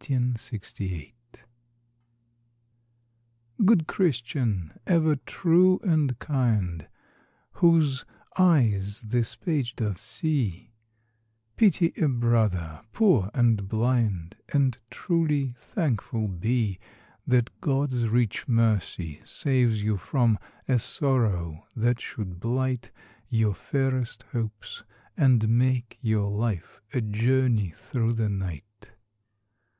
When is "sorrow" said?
20.78-21.66